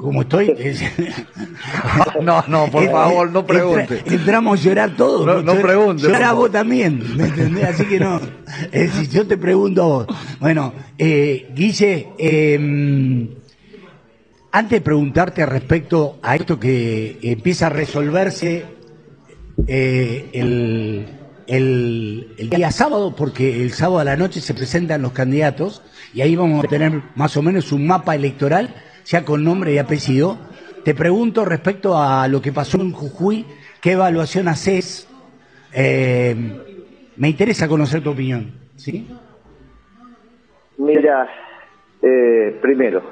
[0.00, 0.54] como estoy.
[2.22, 4.02] no, no, por Eh, favor, no pregunte.
[4.06, 5.26] entramos a llorar todos.
[5.26, 6.34] No- no pregunte, favor.
[6.36, 7.64] vos también, ¿me entendés?
[7.64, 8.20] Así que no.
[8.70, 10.06] Es decir, yo te pregunto a vos.
[10.38, 13.28] Bueno, eh, Guille, eh,
[14.52, 18.66] antes de preguntarte respecto a esto que empieza a resolverse
[19.66, 21.06] eh, el,
[21.48, 25.82] el- el día sábado, porque el sábado a la noche se presentan los candidatos
[26.14, 28.74] y ahí vamos a tener más o menos un mapa electoral,
[29.08, 30.36] ya con nombre y apellido.
[30.84, 33.44] Te pregunto respecto a lo que pasó en Jujuy,
[33.80, 35.08] ¿qué evaluación haces?
[35.72, 36.34] Eh,
[37.16, 38.52] me interesa conocer tu opinión.
[40.76, 41.28] Mira,
[42.02, 43.02] eh, primero,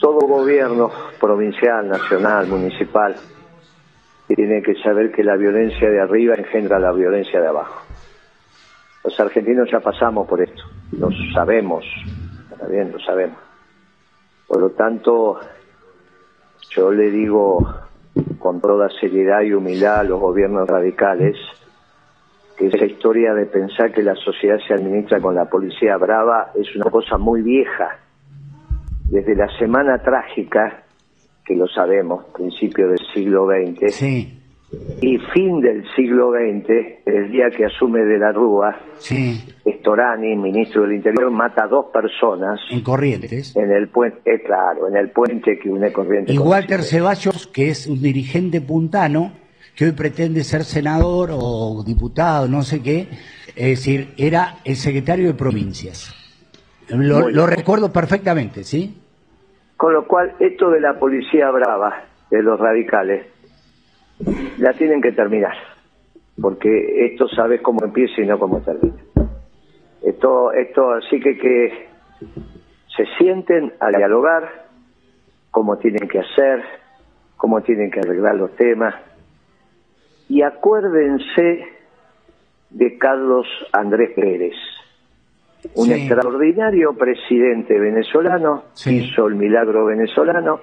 [0.00, 3.14] todo gobierno provincial, nacional, municipal,
[4.26, 7.82] tiene que saber que la violencia de arriba engendra la violencia de abajo.
[9.04, 11.84] Los argentinos ya pasamos por esto, lo sabemos,
[12.50, 13.43] está bien, lo sabemos.
[14.46, 15.40] Por lo tanto,
[16.70, 17.58] yo le digo
[18.38, 21.36] con toda seriedad y humildad a los gobiernos radicales
[22.56, 26.74] que esa historia de pensar que la sociedad se administra con la policía brava es
[26.76, 27.98] una cosa muy vieja.
[29.10, 30.84] Desde la semana trágica,
[31.44, 34.43] que lo sabemos, principio del siglo XX, Sí,
[35.00, 36.70] y fin del siglo XX,
[37.06, 39.42] el día que asume de la Rúa, sí,
[39.80, 43.54] Storani, ministro del Interior, mata a dos personas en Corrientes.
[43.56, 46.34] en el puente, eh, claro, en el puente que une Corrientes.
[46.34, 46.82] Y con Walter.
[46.82, 49.32] Ceballos, que es un dirigente puntano,
[49.74, 53.08] que hoy pretende ser senador o diputado, no sé qué,
[53.56, 56.14] es decir, era el secretario de provincias.
[56.88, 59.00] Lo, lo recuerdo perfectamente, ¿sí?
[59.76, 63.26] Con lo cual, esto de la policía brava, de los radicales,
[64.58, 65.54] la tienen que terminar.
[66.40, 68.96] Porque esto sabes cómo empieza y no cómo termina.
[70.02, 71.88] Esto, esto así que que
[72.96, 74.66] se sienten a dialogar
[75.50, 76.62] cómo tienen que hacer,
[77.36, 78.94] cómo tienen que arreglar los temas.
[80.28, 81.66] Y acuérdense
[82.70, 84.54] de Carlos Andrés Pérez,
[85.74, 85.92] un Sí.
[85.92, 88.96] extraordinario presidente venezolano, Sí.
[88.96, 90.60] hizo el milagro venezolano,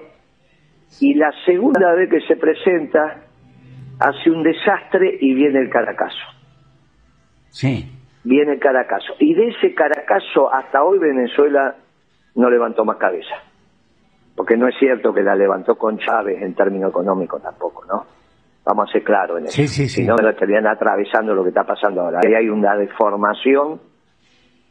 [1.00, 3.22] y la segunda vez que se presenta
[4.02, 6.26] hace un desastre y viene el Caracazo.
[7.50, 7.88] Sí.
[8.24, 9.14] Viene el Caracazo.
[9.18, 11.76] Y de ese Caracazo hasta hoy Venezuela
[12.34, 13.34] no levantó más cabeza.
[14.34, 18.06] Porque no es cierto que la levantó con Chávez en términos económicos tampoco, ¿no?
[18.64, 19.56] Vamos a ser claros en eso.
[19.56, 20.02] Sí, sí, sí.
[20.02, 22.20] Si no, estarían atravesando lo que está pasando ahora.
[22.24, 23.80] Ahí hay una deformación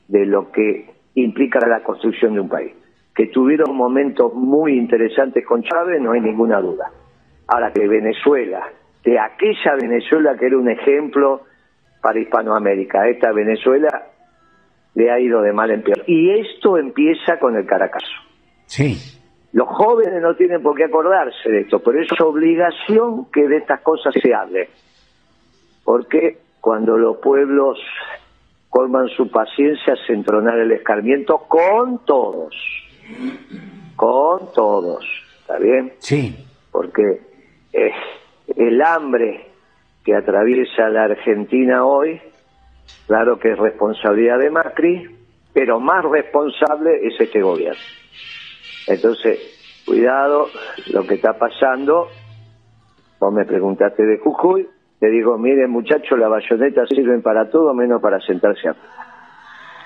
[0.07, 2.73] de lo que implica la construcción de un país.
[3.13, 6.89] Que tuvieron momentos muy interesantes con Chávez, no hay ninguna duda.
[7.47, 8.63] Ahora que Venezuela,
[9.03, 11.41] de aquella Venezuela que era un ejemplo
[12.01, 14.07] para Hispanoamérica, esta Venezuela
[14.95, 16.03] le ha ido de mal en peor.
[16.07, 18.07] Y esto empieza con el Caracazo.
[18.65, 18.97] Sí.
[19.53, 23.81] Los jóvenes no tienen por qué acordarse de esto, pero es obligación que de estas
[23.81, 24.69] cosas se hable.
[25.83, 27.79] Porque cuando los pueblos
[28.69, 32.55] colman su paciencia, se entronar el escarmiento con todos.
[33.95, 35.05] Con todos.
[35.41, 35.93] ¿Está bien?
[35.99, 36.33] Sí.
[36.71, 37.21] Porque
[37.73, 37.91] eh,
[38.55, 39.47] el hambre
[40.03, 42.19] que atraviesa la Argentina hoy,
[43.07, 45.15] claro que es responsabilidad de Macri,
[45.53, 47.81] pero más responsable es este gobierno.
[48.87, 50.47] Entonces, cuidado
[50.93, 52.07] lo que está pasando.
[53.19, 54.67] Vos me preguntaste de Jujuy,
[54.99, 58.75] te digo, miren muchachos, las bayonetas sirven para todo menos para sentarse a...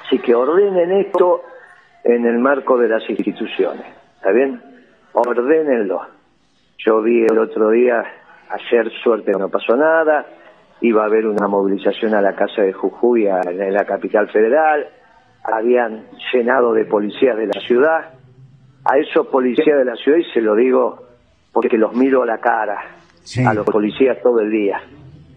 [0.06, 1.42] Así que ordenen esto
[2.04, 3.86] en el marco de las instituciones,
[4.18, 4.62] ¿está bien?
[5.14, 6.02] Ordénenlo.
[6.78, 8.04] Yo vi el otro día,
[8.50, 10.26] ayer suerte no pasó nada,
[10.82, 14.88] iba a haber una movilización a la casa de Jujuy a- en la capital federal,
[15.44, 18.14] habían llenado de policías de la ciudad,
[18.84, 21.04] a esos policías de la ciudad, y se lo digo
[21.54, 22.78] porque los miro a la cara,
[23.24, 23.44] Sí.
[23.46, 24.82] a los policías todo el día.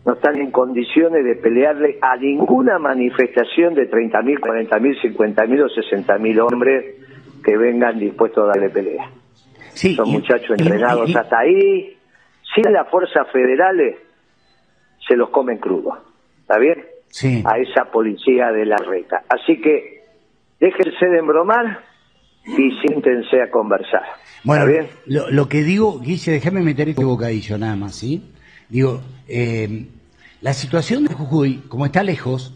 [0.04, 6.40] No están en condiciones de pelearle a ninguna manifestación de 30.000, 40.000, 50.000 o 60.000
[6.40, 6.96] hombres
[7.44, 9.11] que vengan dispuestos a darle pelea.
[9.70, 9.94] Sí.
[9.94, 11.98] Son y- muchachos y- entrenados y- hasta ahí.
[12.55, 13.97] Sin las fuerzas federales
[15.06, 15.99] se los comen crudos.
[16.41, 16.85] ¿Está bien?
[17.09, 17.43] Sí.
[17.47, 19.23] A esa policía de la reta.
[19.29, 20.05] Así que
[20.61, 21.85] déjense de embromar
[22.45, 24.03] y siéntense a conversar.
[24.45, 24.91] Bueno, ¿Está bien?
[25.06, 28.33] Lo, lo que digo, Guille, déjame meter este bocadillo nada más, ¿sí?
[28.69, 29.87] Digo, eh,
[30.41, 32.55] la situación de Jujuy, como está lejos,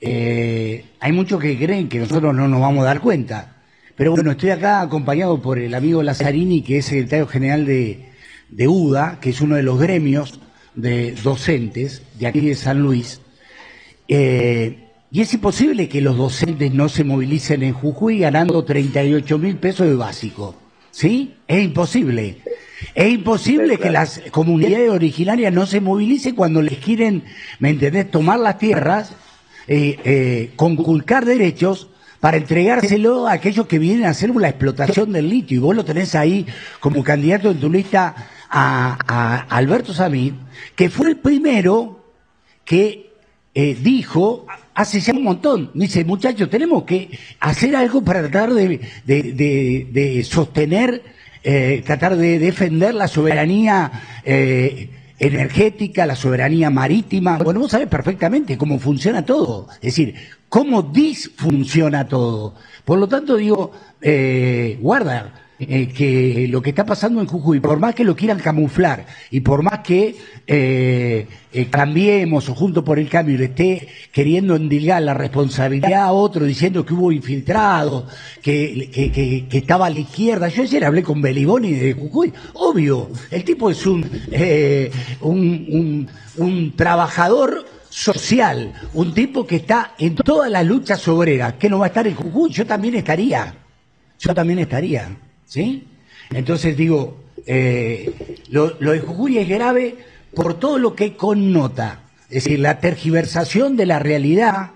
[0.00, 3.56] eh, hay muchos que creen que nosotros no nos vamos a dar cuenta.
[3.96, 8.11] Pero bueno, estoy acá acompañado por el amigo Lazzarini, que es secretario general de,
[8.52, 10.38] de UDA, que es uno de los gremios
[10.74, 13.20] de docentes de aquí de San Luis.
[14.08, 19.56] Eh, y es imposible que los docentes no se movilicen en Jujuy ganando 38 mil
[19.56, 20.54] pesos de básico.
[20.90, 21.34] ¿sí?
[21.48, 22.38] Es imposible.
[22.94, 27.24] Es imposible que las comunidades originarias no se movilicen cuando les quieren,
[27.58, 29.12] ¿me entendés?, tomar las tierras,
[29.68, 31.88] eh, eh, conculcar derechos
[32.20, 35.56] para entregárselo a aquellos que vienen a hacer la explotación del litio.
[35.56, 36.46] Y vos lo tenés ahí
[36.80, 38.14] como candidato en tu lista
[38.52, 40.34] a, Alberto Samit,
[40.76, 42.04] que fue el primero
[42.64, 43.12] que
[43.54, 48.80] eh, dijo hace ya un montón, dice, muchachos, tenemos que hacer algo para tratar de,
[49.04, 51.02] de, de, sostener,
[51.42, 53.90] eh, tratar de defender la soberanía
[54.24, 54.88] eh,
[55.18, 57.38] energética, la soberanía marítima.
[57.38, 60.14] Bueno, vos sabés perfectamente cómo funciona todo, es decir,
[60.48, 62.54] cómo disfunciona todo.
[62.84, 67.78] Por lo tanto, digo, eh, guarda, eh, que lo que está pasando en Jujuy, por
[67.78, 70.16] más que lo quieran camuflar y por más que
[70.46, 76.12] eh, eh, cambiemos o junto por el cambio le esté queriendo endilgar la responsabilidad a
[76.12, 78.04] otro diciendo que hubo infiltrados,
[78.42, 78.90] que,
[79.48, 80.48] que, estaba a la izquierda.
[80.48, 84.04] Yo ayer hablé con Beliboni de Jujuy, obvio, el tipo es un,
[85.20, 86.08] un, un,
[86.38, 91.86] un trabajador social, un tipo que está en todas las luchas obreras, que no va
[91.86, 93.54] a estar en Jujuy, yo también estaría,
[94.18, 95.16] yo también estaría.
[95.52, 95.86] ¿Sí?
[96.30, 99.96] Entonces digo, eh, lo, de Jujuy es grave
[100.34, 102.00] por todo lo que connota,
[102.30, 104.70] es decir, la tergiversación de la realidad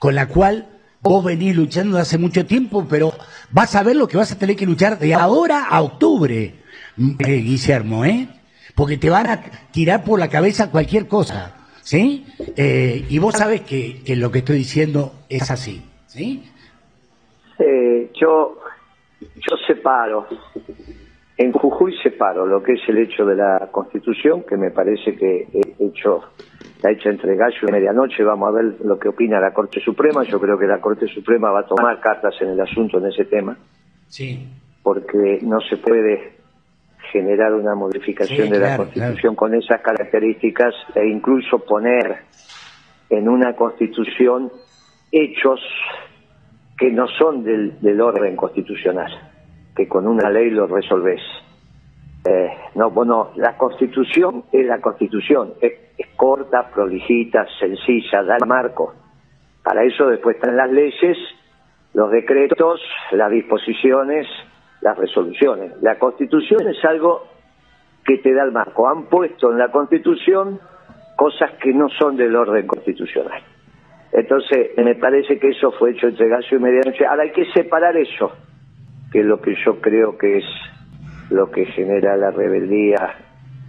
[0.00, 0.66] con la cual
[1.02, 3.12] vos venís luchando hace mucho tiempo, pero
[3.52, 6.52] vas a ver lo que vas a tener que luchar de ahora a octubre,
[6.96, 8.26] eh, Guillermo, ¿eh?
[8.74, 9.40] Porque te van a
[9.70, 12.26] tirar por la cabeza cualquier cosa, ¿sí?
[12.56, 16.48] Eh, y vos sabes que, que, lo que estoy diciendo es así, ¿sí?
[18.14, 18.61] yo
[19.36, 20.26] yo separo,
[21.36, 25.48] en Jujuy separo lo que es el hecho de la Constitución, que me parece que
[25.78, 26.20] hecho,
[26.76, 30.24] está hecha entre gallo y medianoche, vamos a ver lo que opina la Corte Suprema,
[30.24, 33.24] yo creo que la Corte Suprema va a tomar cartas en el asunto en ese
[33.24, 33.56] tema,
[34.08, 34.46] sí.
[34.82, 36.42] porque no se puede
[37.10, 42.22] generar una modificación de la Constitución con esas características e incluso poner
[43.10, 44.50] en una Constitución
[45.10, 45.60] hechos
[46.82, 49.08] que no son del, orden constitucional,
[49.76, 51.20] que con una ley lo resolvés.
[52.24, 55.74] Eh, no, bueno, la constitución es la constitución, es,
[56.16, 58.94] corta, prolijita, sencilla, da el marco.
[59.62, 61.16] Para eso después están las leyes,
[61.94, 62.80] los decretos,
[63.12, 64.26] las disposiciones,
[64.80, 65.80] las resoluciones.
[65.82, 67.28] La constitución es algo
[68.04, 68.88] que te da el marco.
[68.88, 70.58] Han puesto en la constitución
[71.14, 73.40] cosas que no son del orden constitucional.
[74.12, 77.06] Entonces, me parece que eso fue hecho entre gallo y medianoche.
[77.06, 78.32] Ahora hay que separar eso,
[79.10, 80.44] que es lo que yo creo que es
[81.30, 83.14] lo que genera la rebeldía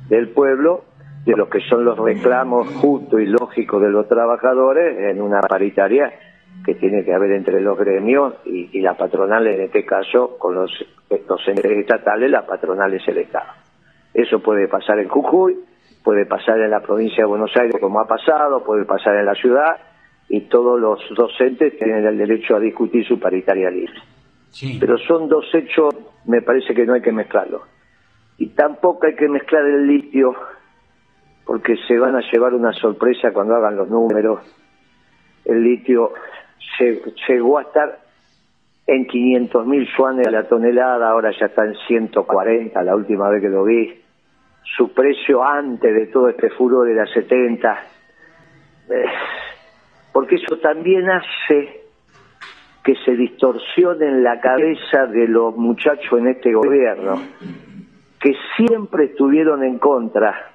[0.09, 0.83] del pueblo,
[1.25, 6.11] de lo que son los reclamos justos y lógicos de los trabajadores en una paritaria
[6.65, 10.71] que tiene que haber entre los gremios y, la patronal, en este caso, con los,
[11.09, 13.51] los entes estatales, la patronal es el Estado.
[14.13, 15.57] Eso puede pasar en Jujuy,
[16.03, 19.35] puede pasar en la provincia de Buenos Aires como ha pasado, puede pasar en la
[19.35, 19.77] ciudad,
[20.29, 23.99] y todos los docentes tienen el derecho a discutir su paritaria libre.
[24.79, 27.61] Pero son dos hechos, me parece que no hay que mezclarlos.
[28.37, 30.35] Y tampoco hay que mezclar el litio,
[31.45, 34.41] porque se van a llevar una sorpresa cuando hagan los números.
[35.45, 36.13] El litio
[37.27, 37.99] llegó a estar
[38.87, 43.41] en 500 mil yuanes a la tonelada, ahora ya está en 140, la última vez
[43.41, 44.01] que lo vi.
[44.77, 47.83] Su precio antes de todo este furor era 70
[50.13, 51.81] porque eso también hace
[52.83, 57.21] que se distorsione en la cabeza de los muchachos en este gobierno,
[58.19, 60.51] que siempre estuvieron en contra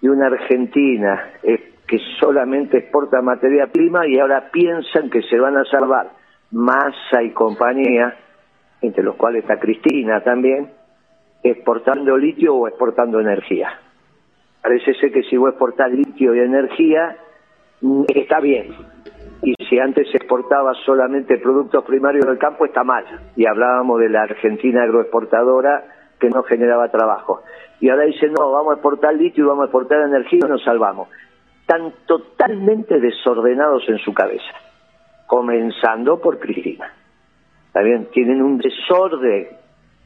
[0.00, 5.56] de una Argentina eh, que solamente exporta materia prima y ahora piensan que se van
[5.56, 6.10] a salvar
[6.50, 8.16] Massa y compañía,
[8.80, 10.70] entre los cuales está Cristina también,
[11.42, 13.80] exportando litio o exportando energía.
[14.62, 17.16] Parece ser que si vos exportás litio y energía,
[17.80, 18.74] mm, está bien,
[19.68, 23.04] si antes se exportaba solamente productos primarios del campo está mal.
[23.36, 25.84] Y hablábamos de la Argentina agroexportadora
[26.18, 27.42] que no generaba trabajo.
[27.80, 30.62] Y ahora dicen, no, vamos a exportar litio y vamos a exportar energía y nos
[30.64, 31.08] salvamos.
[31.60, 34.54] Están totalmente desordenados en su cabeza,
[35.26, 36.92] comenzando por Cristina.
[37.66, 38.06] ¿Está bien?
[38.12, 39.48] Tienen un desorden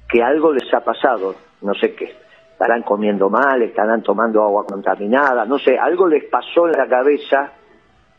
[0.09, 2.13] que algo les ha pasado, no sé qué.
[2.53, 7.53] Estarán comiendo mal, estarán tomando agua contaminada, no sé, algo les pasó en la cabeza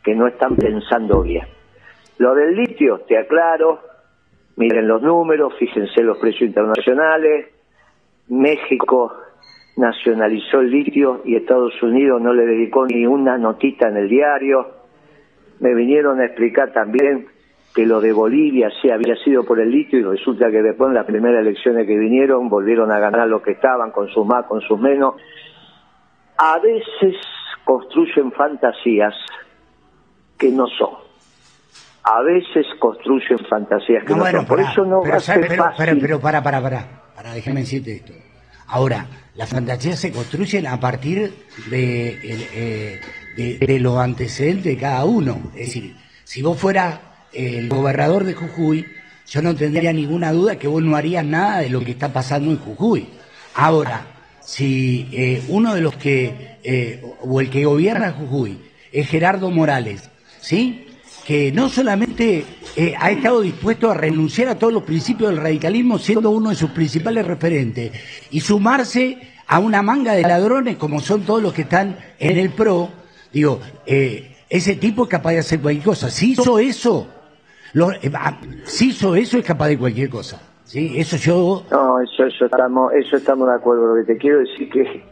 [0.02, 1.46] que no están pensando bien.
[2.18, 3.80] Lo del litio, te aclaro,
[4.56, 7.46] miren los números, fíjense los precios internacionales,
[8.28, 9.12] México
[9.76, 14.66] nacionalizó el litio y Estados Unidos no le dedicó ni una notita en el diario.
[15.60, 17.26] Me vinieron a explicar también
[17.74, 20.94] que lo de Bolivia sí había sido por el litio y resulta que después en
[20.94, 24.60] las primeras elecciones que vinieron volvieron a ganar lo que estaban, con sus más, con
[24.60, 25.14] sus menos.
[26.36, 27.16] A veces
[27.64, 29.14] construyen fantasías
[30.42, 30.90] que no son.
[32.02, 34.44] A veces construyen fantasías que no, son.
[34.44, 35.98] Por eso no pero, va a ser pero, fácil.
[36.00, 38.12] Pero, para, para, para, para, déjame decirte esto.
[38.66, 39.06] Ahora,
[39.36, 41.32] las fantasías se construyen a partir
[41.70, 43.00] de, eh,
[43.36, 45.52] de, de los antecedentes de cada uno.
[45.54, 45.94] Es decir,
[46.24, 46.98] si vos fueras
[47.32, 48.84] el gobernador de Jujuy,
[49.28, 52.50] yo no tendría ninguna duda que vos no harías nada de lo que está pasando
[52.50, 53.06] en Jujuy.
[53.54, 54.06] Ahora,
[54.40, 58.58] si eh, uno de los que, eh, o el que gobierna Jujuy,
[58.92, 60.10] es Gerardo Morales,
[60.42, 60.86] ¿sí?
[61.24, 62.44] Que no solamente
[62.76, 66.56] eh, ha estado dispuesto a renunciar a todos los principios del radicalismo, siendo uno de
[66.56, 67.92] sus principales referentes,
[68.30, 72.50] y sumarse a una manga de ladrones como son todos los que están en el
[72.50, 72.90] PRO,
[73.32, 73.60] digo,
[74.52, 76.10] ese tipo es capaz de hacer cualquier cosa.
[76.10, 77.06] Si hizo eso,
[77.72, 80.42] lo, eh, ah, si hizo eso es capaz de cualquier cosa.
[80.64, 80.92] ¿sí?
[80.96, 81.64] Eso yo...
[81.70, 83.94] No, eso, eso, estamos, eso estamos de acuerdo.
[83.94, 85.02] Lo que te quiero decir que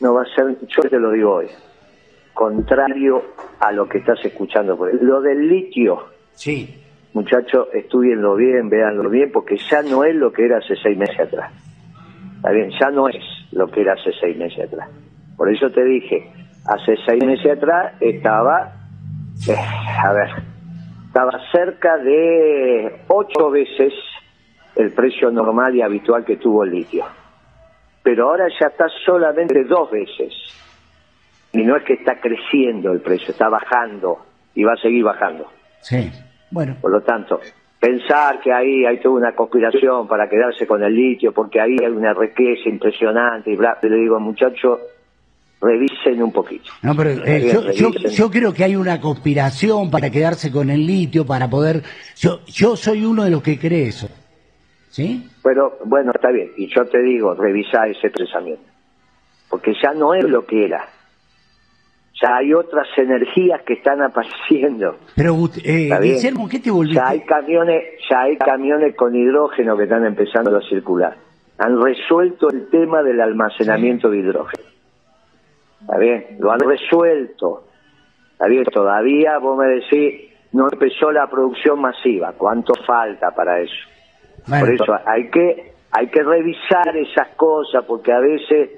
[0.00, 1.48] no va a ser, yo te lo digo hoy,
[2.34, 3.22] contrario
[3.60, 4.78] a lo que estás escuchando.
[5.00, 6.04] Lo del litio.
[6.32, 6.78] Sí.
[7.12, 11.20] Muchachos, estudienlo bien, véanlo bien, porque ya no es lo que era hace seis meses
[11.20, 11.52] atrás.
[12.36, 13.22] Está bien, ya no es
[13.52, 14.88] lo que era hace seis meses atrás.
[15.36, 16.32] Por eso te dije,
[16.66, 18.72] hace seis meses atrás estaba,
[19.48, 19.54] eh,
[20.02, 20.30] a ver,
[21.06, 23.92] estaba cerca de ocho veces
[24.76, 27.04] el precio normal y habitual que tuvo el litio.
[28.02, 30.32] Pero ahora ya está solamente dos veces.
[31.52, 35.46] Y no es que está creciendo el precio, está bajando y va a seguir bajando.
[35.80, 36.10] Sí,
[36.50, 36.76] bueno.
[36.80, 37.40] Por lo tanto,
[37.78, 41.90] pensar que ahí hay toda una conspiración para quedarse con el litio, porque ahí hay
[41.90, 44.78] una riqueza impresionante y bla, le digo, muchacho,
[45.60, 46.70] revisen un poquito.
[46.82, 51.48] No, pero eh, yo, creo que hay una conspiración para quedarse con el litio, para
[51.48, 51.82] poder...
[52.16, 54.08] Yo, yo soy uno de los que cree eso.
[54.90, 55.28] ¿Sí?
[55.42, 56.50] Pero bueno, está bien.
[56.56, 58.62] Y yo te digo, revisa ese pensamiento.
[59.48, 60.86] Porque ya no es lo que era.
[62.22, 64.96] Ya hay otras energías que están apareciendo.
[65.16, 67.00] Pero, eh, Guillermo, ¿qué te volviste?
[67.00, 71.16] Ya hay camiones, ya hay camiones con hidrógeno que están empezando a circular.
[71.58, 74.64] Han resuelto el tema del almacenamiento de hidrógeno.
[75.80, 77.64] Está bien, lo han resuelto.
[78.32, 82.34] Está bien, todavía vos me decís, no empezó la producción masiva.
[82.38, 83.74] ¿Cuánto falta para eso?
[84.48, 88.70] Por eso hay que, hay que revisar esas cosas porque a veces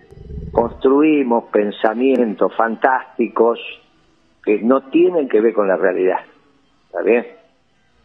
[0.55, 3.59] construimos pensamientos fantásticos
[4.43, 6.21] que no tienen que ver con la realidad.
[6.87, 7.27] ¿Está bien?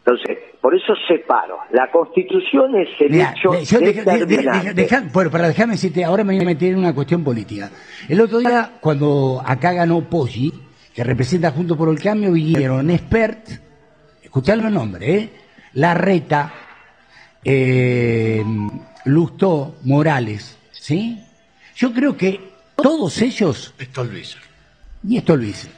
[0.04, 1.58] Entonces, por eso separo.
[1.70, 6.72] La Constitución es el hecho de, bueno, para dejarme decirte, ahora me voy a meter
[6.72, 7.70] en una cuestión política.
[8.08, 10.52] El otro día, cuando acá ganó Poggi,
[10.94, 13.48] que representa Junto por el Cambio, vinieron Expert,
[14.22, 15.30] escuchadme el nombre, ¿eh?
[15.74, 16.52] Larreta,
[17.44, 18.42] eh,
[19.04, 21.22] Lustó, Morales, ¿sí?
[21.80, 22.40] Yo creo que
[22.76, 23.74] todos ellos...
[23.80, 24.42] Stolbizer.
[25.02, 25.72] Y Stolbizer.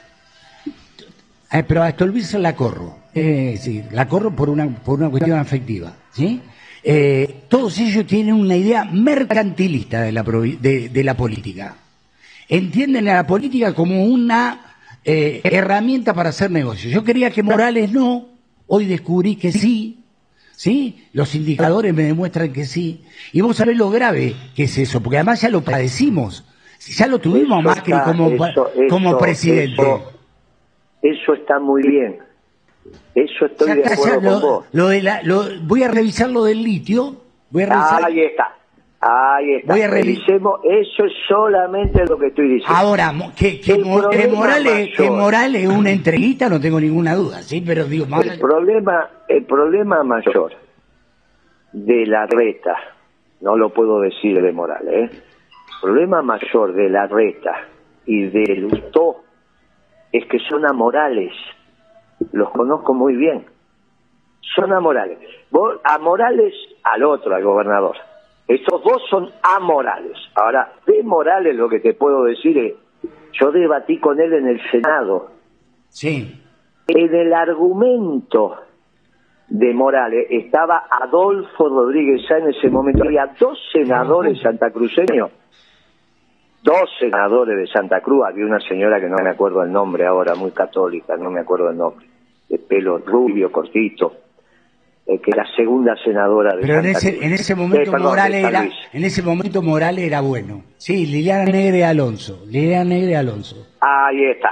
[1.51, 5.37] Eh, pero a Stolbizer la corro eh, sí, la corro por una, por una cuestión
[5.37, 6.41] afectiva, ¿sí?
[6.83, 11.75] Eh, todos ellos tienen una idea mercantilista de la, de, la política.
[12.49, 16.91] Entienden a la política como una eh, herramienta para hacer negocios.
[16.91, 18.29] Yo quería que Morales no,
[18.67, 20.02] hoy descubrí que sí,
[20.55, 21.07] ¿sí?
[21.13, 23.03] Los indicadores me demuestran que sí.
[23.31, 26.45] Y vos sabés lo grave que es eso, porque además ya lo padecimos.
[26.97, 28.31] Ya lo tuvimos más que como,
[28.89, 29.81] como presidente.
[29.81, 30.11] Eso,
[31.01, 32.19] eso está muy bien
[33.15, 34.65] eso estoy de acuerdo con vos.
[34.71, 37.21] Lo de la, lo, voy a revisar lo del litio.
[37.49, 38.05] Voy a revisar.
[38.05, 38.55] Ahí está.
[39.05, 39.73] Ahí está.
[39.73, 42.75] Voy a Revisemos, eso es solamente lo que estoy diciendo.
[42.75, 47.61] Ahora, que, que, Morales, que Morales una entreguita, no tengo ninguna duda, ¿sí?
[47.65, 48.25] Pero digo, más...
[48.25, 50.53] el, problema, el problema mayor
[51.73, 52.75] de la reta,
[53.41, 55.15] no lo puedo decir de Morales, ¿eh?
[55.15, 57.53] el problema mayor de la reta
[58.05, 59.23] y de Lustó
[60.11, 61.33] es que son amorales
[62.31, 63.45] los conozco muy bien.
[64.55, 65.19] Son amorales.
[65.51, 67.95] Vos, amorales al otro, al gobernador.
[68.47, 70.17] Estos dos son amorales.
[70.35, 72.73] Ahora, de Morales lo que te puedo decir es,
[73.39, 75.31] yo debatí con él en el Senado.
[75.89, 76.41] Sí.
[76.87, 78.57] En el argumento
[79.47, 83.03] de Morales estaba Adolfo Rodríguez ya en ese momento.
[83.05, 85.31] Había dos senadores santacruceños,
[86.61, 88.25] dos senadores de Santa Cruz.
[88.25, 91.69] Había una señora que no me acuerdo el nombre ahora, muy católica, no me acuerdo
[91.69, 92.05] el nombre
[92.49, 94.13] de pelo rubio, cortito,
[95.05, 98.69] eh, que la segunda senadora de Pero en ese, en ese momento eh, Morales era,
[98.93, 100.63] en ese momento Morales era bueno.
[100.77, 103.67] Sí, Liliana Negre Alonso, Liliana Negre Alonso.
[103.81, 104.51] Ahí está.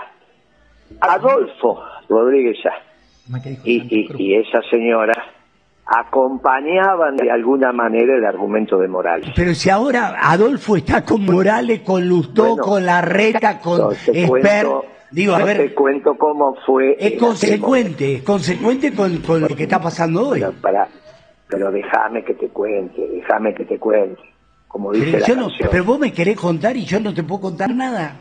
[0.99, 2.73] Adolfo Rodríguez ya.
[3.63, 5.13] y, y, esa señora
[5.85, 9.29] acompañaban de alguna manera el argumento de Morales.
[9.35, 14.67] Pero si ahora Adolfo está con Morales, con Lustó, con Larreta, con Esper,
[15.11, 16.95] digo, a ver, te cuento cómo fue.
[16.99, 20.39] Es consecuente, es consecuente con, con, lo que está pasando hoy.
[20.39, 20.87] Pero, para,
[21.47, 24.21] pero déjame que te cuente, déjame que te cuente.
[24.67, 27.41] Como dice pero, la no, pero vos me querés contar y yo no te puedo
[27.41, 28.15] contar nada.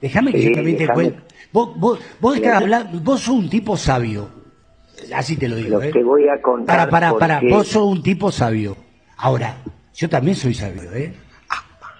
[0.00, 1.18] Déjame que yo también te cuente.
[1.52, 4.28] Vos, vos, vos, estás hablando, vos sos un tipo sabio.
[5.14, 5.78] Así te lo digo.
[5.78, 5.92] Lo ¿eh?
[6.02, 6.88] voy a contar.
[6.90, 7.40] Para, para, para.
[7.48, 8.76] Vos sos un tipo sabio.
[9.16, 9.56] Ahora,
[9.94, 11.14] yo también soy sabio, ¿eh?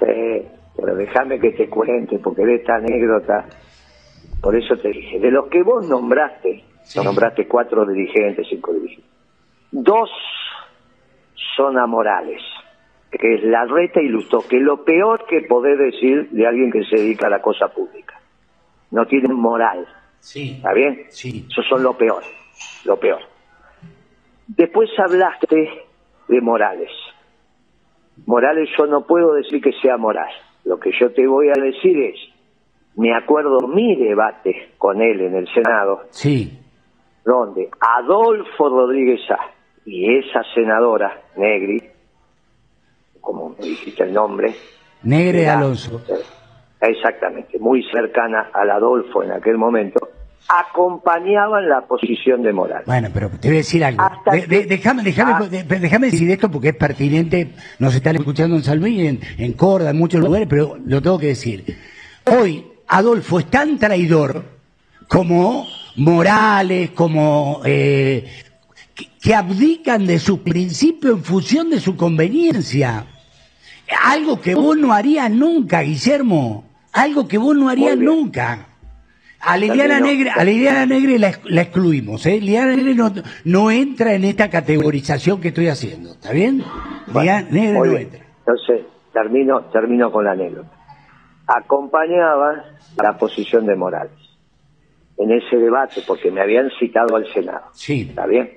[0.01, 3.47] Sí, pero déjame que te cuente, porque de esta anécdota,
[4.45, 6.63] por eso te dije, de los que vos nombraste,
[7.03, 9.11] nombraste cuatro dirigentes, cinco dirigentes,
[9.73, 10.11] dos
[11.57, 12.43] son amorales,
[13.11, 16.71] que es la reta y Lustó, que es lo peor que podés decir de alguien
[16.71, 18.21] que se dedica a la cosa pública.
[18.91, 19.87] No tienen moral.
[20.21, 20.57] Sí.
[20.57, 21.07] ¿Está bien?
[21.09, 21.47] Sí.
[21.49, 22.23] Esos son lo peor
[22.85, 23.21] lo peor.
[24.47, 25.69] Después hablaste
[26.29, 26.91] de Morales.
[28.27, 30.31] Morales yo no puedo decir que sea moral.
[30.65, 32.17] Lo que yo te voy a decir es,
[32.97, 36.03] me acuerdo mi debate con él en el Senado.
[36.11, 36.61] Sí.
[37.25, 39.21] Donde Adolfo Rodríguez
[39.87, 41.83] y esa senadora, Negri,
[43.21, 44.55] como me dijiste el nombre.
[45.03, 46.03] Negre Alonso.
[46.81, 50.09] Exactamente, muy cercana al Adolfo en aquel momento
[50.47, 52.87] acompañaban la posición de Morales.
[52.87, 54.05] Bueno, pero te voy a decir algo.
[54.47, 57.53] déjame, déjame, déjame decir esto porque es pertinente.
[57.79, 61.19] Nos están escuchando en San Luis, en, en Córdoba, en muchos lugares, pero lo tengo
[61.19, 61.65] que decir.
[62.31, 64.45] Hoy Adolfo es tan traidor
[65.09, 68.27] como Morales, como eh,
[69.23, 73.07] que, abdican de su principio en función de su conveniencia.
[74.05, 76.65] Algo que vos no harías nunca, Guillermo.
[76.93, 78.69] Algo que vos no harías nunca.
[79.41, 82.41] A Liliana Negre, a Liliana Negre la, excluimos, ¿eh?
[82.41, 83.13] Liliana Negre no,
[83.45, 86.65] no, entra en esta categorización que estoy haciendo, ¿está bien?
[87.09, 88.21] Liliana Negre no entra.
[88.39, 90.84] Entonces, termino, termino con la anécdota.
[91.47, 92.65] Acompañaba
[92.97, 94.25] la posición de Morales
[95.17, 97.67] en ese debate, porque me habían citado al Senado.
[97.73, 98.07] Sí.
[98.09, 98.51] ¿Está bien?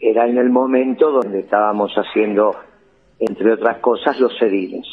[0.00, 2.54] Era en el momento donde estábamos haciendo,
[3.18, 4.86] entre otras cosas, los sedines.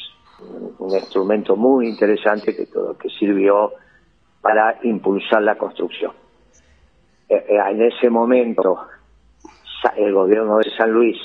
[0.80, 3.74] Un instrumento muy interesante que, todo, que sirvió
[4.42, 6.12] para impulsar la construcción.
[7.30, 8.80] Eh, eh, en ese momento,
[9.96, 11.18] el gobierno de San Luis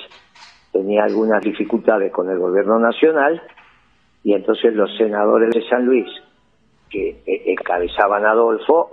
[0.72, 3.42] tenía algunas dificultades con el gobierno nacional
[4.22, 6.06] y entonces los senadores de San Luis,
[6.88, 8.90] que eh, encabezaban a Adolfo,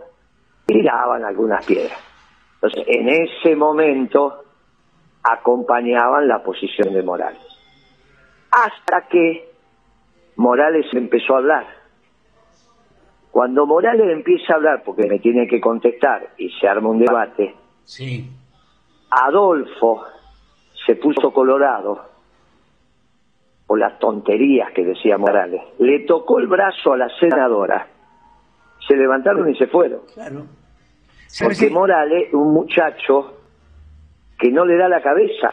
[0.66, 2.00] tiraban algunas piedras.
[2.56, 4.44] Entonces, en ese momento
[5.24, 7.42] acompañaban la posición de Morales.
[8.52, 9.50] Hasta que
[10.36, 11.78] Morales empezó a hablar
[13.38, 17.54] cuando Morales empieza a hablar, porque me tiene que contestar y se arma un debate,
[17.84, 18.28] sí.
[19.12, 20.06] Adolfo
[20.88, 22.04] se puso colorado
[23.68, 25.62] por las tonterías que decía Morales.
[25.78, 27.88] Le tocó el brazo a la senadora,
[28.88, 30.00] se levantaron y se fueron.
[30.14, 30.46] Claro.
[31.44, 33.34] Porque Morales, un muchacho
[34.40, 35.52] que no le da la cabeza.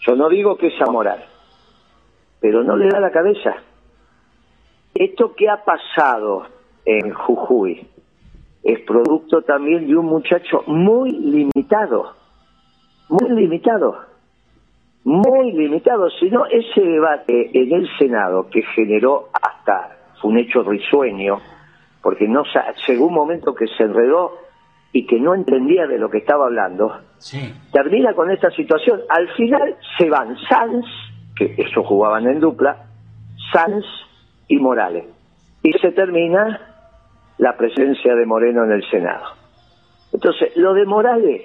[0.00, 1.24] Yo no digo que es amoral,
[2.40, 3.54] pero no le da la cabeza.
[4.94, 6.46] Esto que ha pasado
[6.84, 7.86] en Jujuy
[8.62, 12.14] es producto también de un muchacho muy limitado,
[13.08, 13.98] muy limitado,
[15.08, 16.10] muy limitado.
[16.10, 21.38] Si no, ese debate en el Senado que generó hasta, fue un hecho risueño,
[22.02, 22.42] porque no
[22.86, 24.34] llegó un momento que se enredó
[24.92, 27.00] y que no entendía de lo que estaba hablando,
[27.72, 29.00] termina con esta situación.
[29.08, 30.84] Al final se van Sanz,
[31.34, 32.84] que eso jugaban en dupla,
[33.50, 33.86] Sanz
[34.46, 35.06] y Morales.
[35.62, 36.60] Y se termina
[37.38, 39.24] la presencia de Moreno en el Senado.
[40.12, 41.42] Entonces, lo de Morales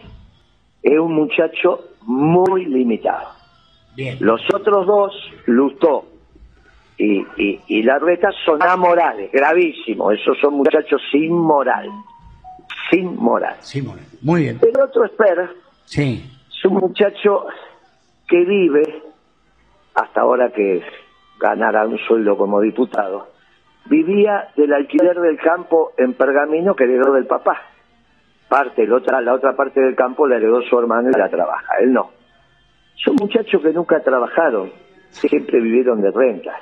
[0.81, 3.42] es un muchacho muy limitado.
[4.19, 5.13] Los otros dos,
[5.45, 6.05] Lustó
[6.97, 10.11] y, y, y Larreta, son amorales, gravísimo.
[10.11, 11.89] Esos son muchachos sin moral.
[12.89, 13.55] Sin moral.
[13.59, 14.05] Sin moral.
[14.21, 14.59] Muy bien.
[14.61, 15.49] El otro espera.
[15.85, 16.23] Sí.
[16.49, 17.45] Es un muchacho
[18.27, 19.01] que vive,
[19.95, 20.81] hasta ahora que
[21.39, 23.27] ganará un sueldo como diputado,
[23.85, 27.61] vivía del alquiler del campo en Pergamino que heredó del papá.
[28.47, 31.77] Parte, la otra, la otra parte del campo la heredó su hermano y la trabaja,
[31.81, 32.11] él no.
[32.95, 34.71] Son muchachos que nunca trabajaron,
[35.09, 36.53] siempre vivieron de renta.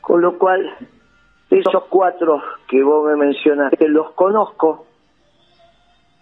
[0.00, 0.76] Con lo cual,
[1.50, 4.86] esos cuatro que vos me mencionaste, los conozco,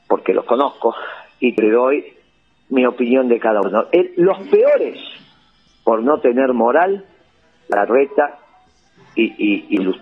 [0.08, 0.94] porque los conozco,
[1.40, 2.14] y te doy
[2.70, 3.86] mi opinión de cada uno.
[4.16, 4.98] los peores,
[5.84, 7.04] por no tener moral,
[7.68, 8.38] la reta
[9.14, 9.94] y, y,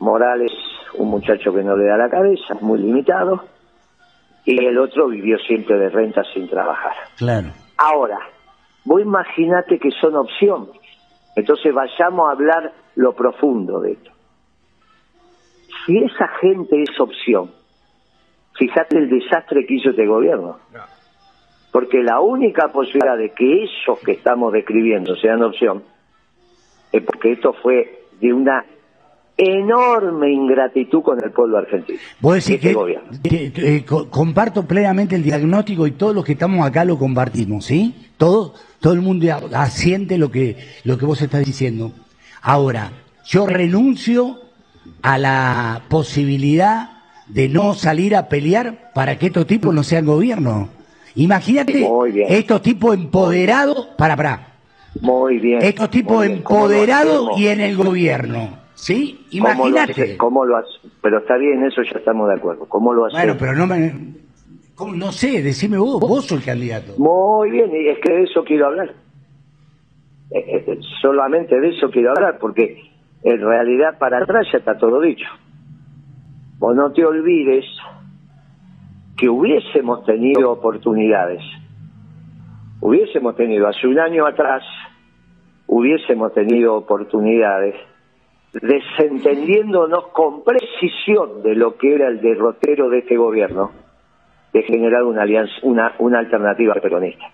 [0.00, 0.52] Morales,
[0.94, 3.44] un muchacho que no le da la cabeza, muy limitado.
[4.44, 6.94] Y el otro vivió siempre de renta sin trabajar.
[7.16, 7.48] Claro.
[7.76, 8.18] Ahora,
[8.84, 10.70] vos imaginate que son opción.
[11.36, 14.10] Entonces vayamos a hablar lo profundo de esto.
[15.86, 17.50] Si esa gente es opción,
[18.58, 20.58] fíjate el desastre que hizo este gobierno.
[21.72, 25.84] Porque la única posibilidad de que esos que estamos describiendo sean opción
[26.92, 28.64] es porque esto fue de una
[29.40, 31.98] enorme ingratitud con el pueblo argentino.
[32.20, 33.10] Vos decís este que, gobierno.
[33.22, 37.64] que- eh, co- comparto plenamente el diagnóstico y todos los que estamos acá lo compartimos,
[37.64, 37.94] ¿sí?
[38.18, 41.92] Todo, todo el mundo asiente lo que, lo que vos estás diciendo.
[42.42, 42.92] Ahora,
[43.24, 44.40] yo renuncio
[45.02, 46.90] a la posibilidad
[47.28, 50.68] de no salir a pelear para que estos tipos no sean gobierno.
[51.14, 51.88] Imagínate
[52.28, 54.54] estos tipos empoderados, para, para,
[55.00, 55.60] Muy bien.
[55.62, 56.42] estos tipos muy bien.
[56.42, 59.26] ¿Cómo lo empoderados y en el gobierno, ¿sí?
[59.30, 59.92] ¿Cómo lo Imagínate.
[60.02, 60.68] hace- ¿Cómo lo hace?
[61.02, 62.66] Pero está bien, eso ya estamos de acuerdo.
[62.68, 63.22] ¿Cómo lo hacemos?
[63.24, 64.14] Bueno, pero no me...
[64.74, 64.94] ¿cómo?
[64.94, 66.94] No sé, decime vos, vos sos el candidato.
[66.98, 68.94] Muy bien, y es que de eso quiero hablar.
[70.32, 72.82] Eh, eh, solamente de eso quiero hablar, porque
[73.22, 75.26] en realidad para atrás ya está todo dicho.
[76.58, 77.64] Vos no te olvides
[79.16, 81.42] que hubiésemos tenido oportunidades.
[82.80, 84.62] Hubiésemos tenido, hace un año atrás,
[85.66, 87.74] hubiésemos tenido oportunidades
[88.52, 93.70] desentendiéndonos con precisión de lo que era el derrotero de este gobierno,
[94.52, 97.24] de generar una alianza, una, una alternativa peronista.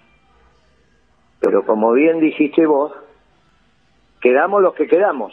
[1.40, 2.92] Pero como bien dijiste vos,
[4.20, 5.32] quedamos los que quedamos.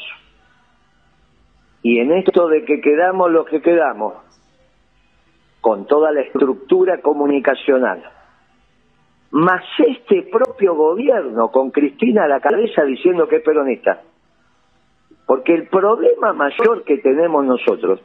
[1.82, 4.14] Y en esto de que quedamos los que quedamos,
[5.60, 8.04] con toda la estructura comunicacional,
[9.32, 14.02] más este propio gobierno con Cristina a la cabeza diciendo que es peronista.
[15.26, 18.02] Porque el problema mayor que tenemos nosotros,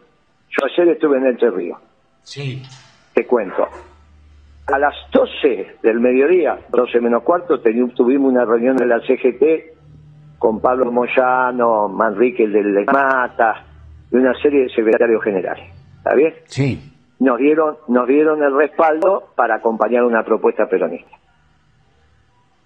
[0.48, 1.78] yo ayer estuve en el Río,
[2.22, 2.62] Sí.
[3.14, 3.66] te cuento.
[4.66, 10.61] A las 12 del mediodía, 12 menos cuarto, tuvimos una reunión de la CGT con
[10.61, 13.64] Pablo Moyano, Manrique el del Mata
[14.12, 15.70] y una serie de secretarios generales.
[15.96, 16.35] ¿Está bien?
[16.44, 16.92] Sí.
[17.18, 21.16] Nos dieron, nos dieron el respaldo para acompañar una propuesta peronista.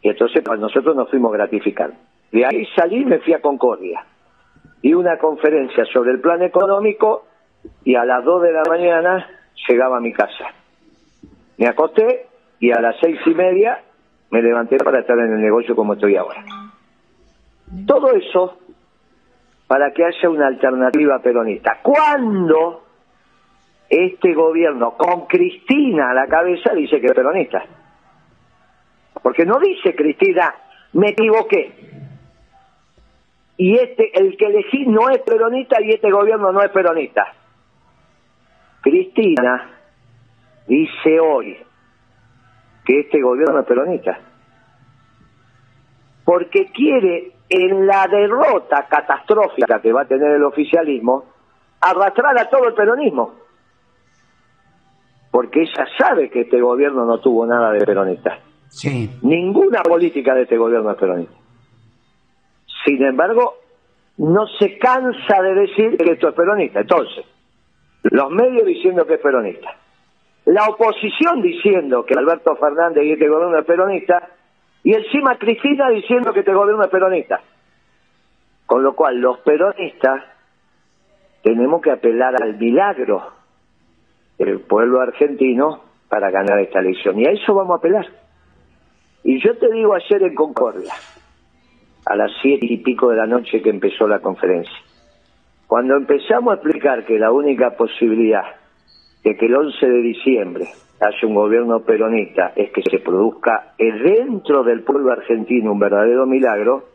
[0.03, 1.97] Y entonces pues, nosotros nos fuimos gratificando.
[2.33, 4.05] De ahí salí y me fui a Concordia.
[4.83, 7.27] Di una conferencia sobre el plan económico
[7.85, 9.27] y a las 2 de la mañana
[9.69, 10.47] llegaba a mi casa.
[11.59, 12.27] Me acosté
[12.59, 13.83] y a las seis y media
[14.31, 16.45] me levanté para estar en el negocio como estoy ahora.
[17.87, 18.59] Todo eso
[19.67, 21.79] para que haya una alternativa peronista.
[21.83, 22.83] ¿Cuándo
[23.89, 27.65] este gobierno, con Cristina a la cabeza, dice que es peronista?
[29.23, 30.55] Porque no dice Cristina,
[30.95, 31.92] me equivoqué.
[33.57, 37.35] Y este, el que elegí no es peronista y este gobierno no es peronista.
[38.81, 39.71] Cristina
[40.67, 41.57] dice hoy
[42.85, 44.19] que este gobierno es peronista.
[46.25, 51.25] Porque quiere, en la derrota catastrófica que va a tener el oficialismo,
[51.81, 53.35] arrastrar a todo el peronismo.
[55.31, 58.39] Porque ella sabe que este gobierno no tuvo nada de peronista.
[58.69, 59.11] Sí.
[59.23, 61.42] Ninguna política de este gobierno es peronista.
[62.85, 63.55] Sin embargo,
[64.19, 66.81] no se cansa de decir que esto es peronista.
[66.81, 67.25] Entonces,
[68.03, 69.77] los medios diciendo que es peronista.
[70.45, 74.29] La oposición diciendo que Alberto Fernández y este gobierno es peronista.
[74.83, 77.41] Y encima Cristina diciendo que este gobierno es peronista.
[78.67, 80.25] Con lo cual, los peronistas
[81.43, 83.33] tenemos que apelar al milagro
[84.39, 87.19] del pueblo argentino para ganar esta elección.
[87.19, 88.07] Y a eso vamos a apelar.
[89.25, 90.93] Y yo te digo ayer en Concordia,
[92.05, 94.77] a las siete y pico de la noche que empezó la conferencia,
[95.67, 98.45] cuando empezamos a explicar que la única posibilidad
[99.25, 100.69] de que el 11 de diciembre
[101.01, 106.89] haya un gobierno peronista es que se produzca dentro del pueblo argentino un verdadero milagro,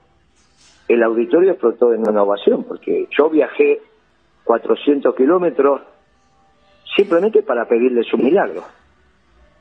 [0.87, 3.81] el auditorio explotó en una ovación, porque yo viajé
[4.43, 5.81] 400 kilómetros
[6.95, 8.63] simplemente para pedirles un milagro.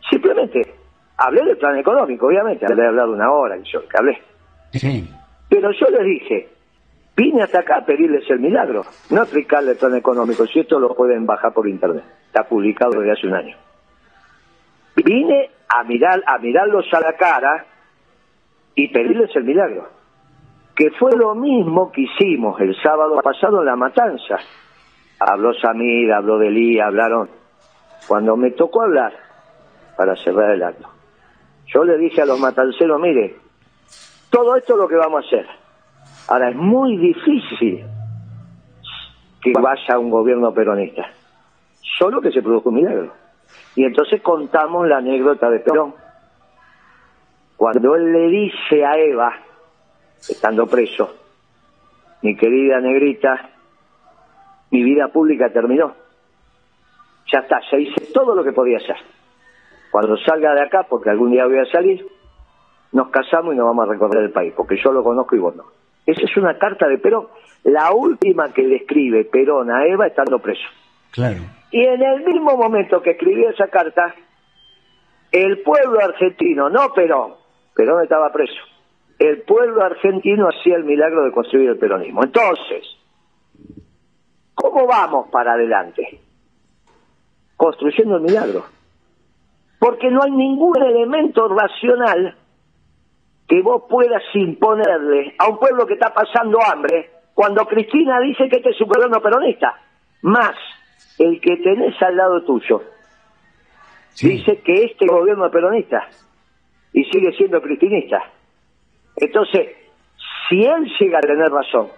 [0.08, 0.74] Simplemente
[1.16, 4.18] hablé del plan económico, obviamente, hablé de hablar una hora, yo que hablé.
[4.72, 5.08] Sí.
[5.48, 6.48] Pero yo les dije,
[7.16, 10.78] vine hasta acá a pedirles el milagro, no a explicarles el plan económico, si esto
[10.78, 13.56] lo pueden bajar por internet, está publicado desde hace un año.
[14.96, 17.66] Vine a mirar, a mirarlos a la cara
[18.74, 19.88] y pedirles el milagro,
[20.74, 24.38] que fue lo mismo que hicimos el sábado pasado en la matanza.
[25.18, 27.30] Habló Samir, habló Delí, hablaron.
[28.06, 29.12] Cuando me tocó hablar
[29.96, 30.88] para cerrar el acto,
[31.72, 33.36] yo le dije a los matanceros, mire,
[34.36, 35.46] todo esto es lo que vamos a hacer.
[36.28, 37.86] Ahora, es muy difícil
[39.40, 41.06] que vaya un gobierno peronista.
[41.98, 43.14] Solo que se produzca un milagro.
[43.76, 45.94] Y entonces contamos la anécdota de Perón.
[47.56, 49.32] Cuando él le dice a Eva,
[50.18, 51.14] estando preso,
[52.20, 53.48] mi querida negrita,
[54.70, 55.94] mi vida pública terminó.
[57.32, 58.96] Ya está, ya hice todo lo que podía hacer.
[59.90, 62.06] Cuando salga de acá, porque algún día voy a salir,
[62.96, 65.54] nos casamos y nos vamos a recorrer el país, porque yo lo conozco y vos
[65.54, 65.64] no.
[66.06, 67.26] Esa es una carta de Perón,
[67.62, 70.66] la última que le escribe Perón a Eva estando preso.
[71.10, 71.40] Claro.
[71.70, 74.14] Y en el mismo momento que escribió esa carta,
[75.30, 77.34] el pueblo argentino, no Perón,
[77.74, 78.62] Perón estaba preso,
[79.18, 82.24] el pueblo argentino hacía el milagro de construir el peronismo.
[82.24, 82.86] Entonces,
[84.54, 86.18] ¿cómo vamos para adelante?
[87.58, 88.64] Construyendo el milagro.
[89.78, 92.36] Porque no hay ningún elemento racional
[93.48, 98.56] que vos puedas imponerle a un pueblo que está pasando hambre cuando Cristina dice que
[98.56, 99.74] este es un gobierno peronista.
[100.22, 100.54] Más
[101.18, 102.82] el que tenés al lado tuyo
[104.10, 104.28] Sí.
[104.30, 106.08] dice que este gobierno es peronista
[106.92, 108.22] y sigue siendo cristinista.
[109.16, 109.68] Entonces,
[110.48, 111.88] si él llega a tener razón,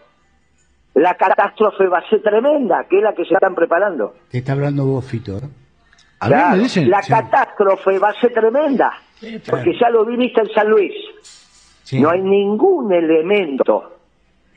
[0.94, 4.14] la catástrofe va a ser tremenda, que es la que se están preparando.
[4.30, 5.36] Te está hablando vos, Fito.
[5.36, 5.42] ¿eh?
[6.20, 6.90] A mí Claro, me dicen.
[6.90, 7.12] la sí.
[7.12, 8.92] catástrofe va a ser tremenda.
[9.50, 10.92] Porque ya lo viviste en San Luis.
[11.84, 12.00] Sí.
[12.00, 13.94] No hay ningún elemento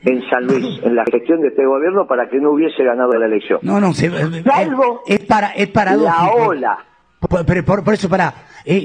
[0.04, 3.26] en San Luis, en la gestión de este gobierno, para que no hubiese ganado la
[3.26, 3.60] elección.
[3.62, 6.34] No, no, se, eh, Salvo es, para, es la paradójico.
[6.48, 6.78] ola.
[7.20, 8.34] Por, pero por, por eso, para.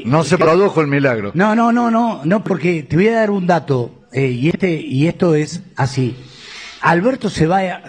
[0.06, 1.32] No se produjo el milagro.
[1.34, 4.80] No, no, no, no, no, porque te voy a dar un dato, eh, y este,
[4.80, 6.16] y esto es así.
[6.82, 7.82] Alberto se va, a-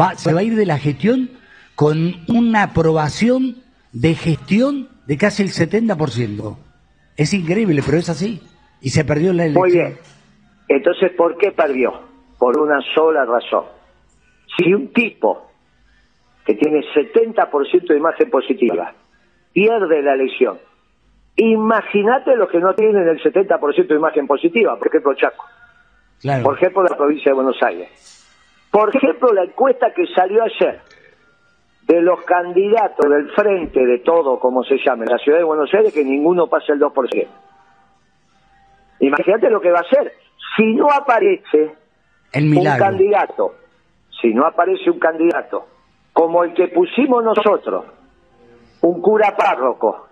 [0.00, 1.30] va- se va a ir de la gestión
[1.76, 3.56] con una aprobación
[3.92, 6.56] de gestión de casi el 70%.
[7.16, 8.40] Es increíble, pero es así.
[8.80, 9.60] Y se perdió la elección.
[9.62, 9.98] Muy bien.
[10.68, 11.92] Entonces, ¿por qué perdió?
[12.38, 13.64] Por una sola razón.
[14.56, 15.50] Si un tipo
[16.44, 18.92] que tiene 70% de imagen positiva
[19.52, 20.58] pierde la elección,
[21.36, 25.44] imagínate los que no tienen el 70% de imagen positiva, por ejemplo Chaco,
[26.20, 26.42] Claro.
[26.42, 27.88] por ejemplo la provincia de Buenos Aires.
[28.70, 30.80] Por ejemplo, la encuesta que salió ayer
[31.86, 35.72] de los candidatos del frente de todo, como se llame, en la ciudad de Buenos
[35.74, 37.26] Aires, que ninguno pasa el 2%.
[39.00, 40.12] Imagínate lo que va a hacer.
[40.56, 41.74] Si no aparece
[42.32, 43.54] el un candidato,
[44.20, 45.66] si no aparece un candidato
[46.12, 47.84] como el que pusimos nosotros,
[48.82, 50.06] un cura párroco,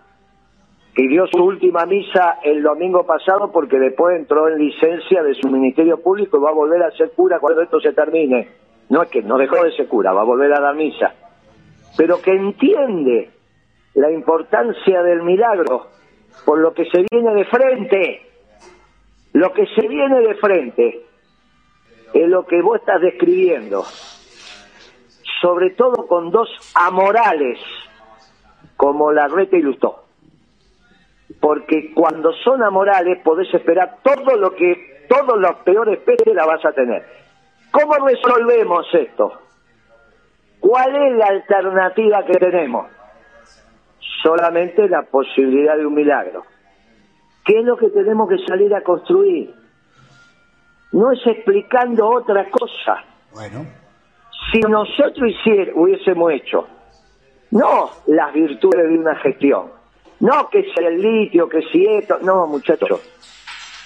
[0.95, 5.49] que dio su última misa el domingo pasado porque después entró en licencia de su
[5.49, 8.49] ministerio público y va a volver a ser cura cuando esto se termine.
[8.89, 11.15] No es que no dejó de ser cura, va a volver a dar misa.
[11.97, 13.31] Pero que entiende
[13.95, 15.89] la importancia del milagro
[16.45, 18.27] por lo que se viene de frente.
[19.33, 21.07] Lo que se viene de frente
[22.13, 23.85] es lo que vos estás describiendo,
[25.41, 27.59] sobre todo con dos amorales
[28.77, 30.05] como la reta y Lustó.
[31.41, 36.65] Porque cuando son amorales podés esperar todo lo que, todos los peores peces la vas
[36.65, 37.05] a tener.
[37.71, 39.41] ¿Cómo resolvemos esto?
[40.61, 42.87] ¿Cuál es la alternativa que tenemos?
[44.23, 46.45] Solamente la posibilidad de un milagro.
[47.45, 49.55] ¿Qué es lo que tenemos que salir a construir?
[50.93, 53.05] No es explicando otra cosa.
[53.33, 53.65] Bueno.
[54.53, 56.67] Si nosotros hicier, hubiésemos hecho,
[57.53, 59.71] no las virtudes de una gestión,
[60.21, 63.01] no que si el litio, que si esto, no muchachos.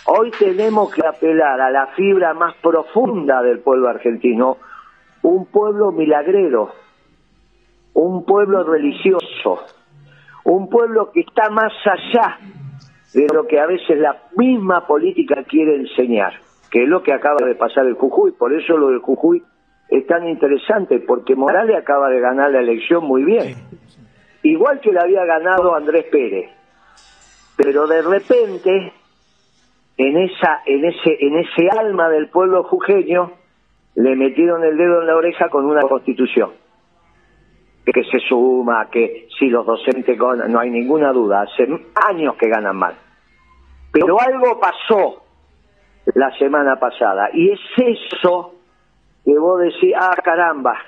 [0.07, 4.59] Hoy tenemos que apelar a la fibra más profunda del pueblo argentino,
[5.25, 6.71] un pueblo milagrero,
[7.95, 9.59] un pueblo religioso,
[10.45, 12.39] un pueblo que está más allá
[13.15, 16.35] de lo que a veces la misma política quiere enseñar,
[16.71, 18.33] que es lo que acaba de pasar el Jujuy.
[18.33, 19.43] Por eso lo del Jujuy
[19.89, 23.55] es tan interesante, porque Morales acaba de ganar la elección muy bien,
[24.43, 26.51] igual que la había ganado Andrés Pérez.
[27.57, 28.93] Pero de repente,
[29.97, 33.33] en esa, en ese, en ese alma del pueblo jujeño,
[33.97, 36.51] le metieron el dedo en la oreja con una constitución
[37.93, 41.69] que se suma, que si los docentes ganan, no hay ninguna duda, hace
[42.09, 42.95] años que ganan mal.
[43.93, 45.23] Pero algo pasó
[46.15, 48.55] la semana pasada y es eso
[49.25, 50.79] que vos decís, ah caramba,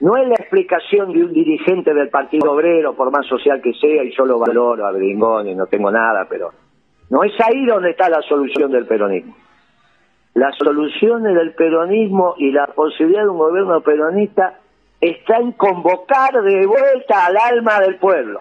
[0.00, 4.02] no es la explicación de un dirigente del Partido Obrero, por más social que sea,
[4.02, 6.50] y yo lo valoro a Bringón y no tengo nada, pero
[7.10, 9.36] no es ahí donde está la solución del peronismo.
[10.34, 14.60] La solución del peronismo y la posibilidad de un gobierno peronista
[15.00, 18.40] está en convocar de vuelta al alma del pueblo.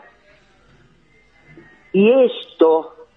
[1.94, 3.08] Y esto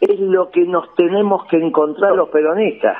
[0.00, 2.96] es lo que nos tenemos que encontrar los peronistas.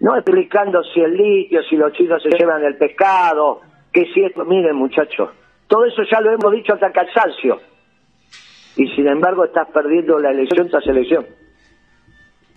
[0.00, 4.44] No explicando si el litio, si los chinos se llevan el pescado, que si esto,
[4.44, 5.30] miren muchachos,
[5.66, 7.60] Todo eso ya lo hemos dicho hasta cansancio.
[8.76, 11.26] Y sin embargo estás perdiendo la elección tras elección.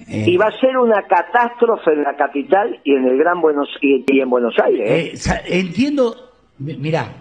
[0.08, 3.68] Eh, Y va a ser una catástrofe en la capital y en el Gran Buenos
[3.82, 4.90] y, y en Buenos Aires.
[4.90, 5.14] ¿eh?
[5.32, 6.16] eh, entiendo,
[6.60, 7.14] mi- mirá,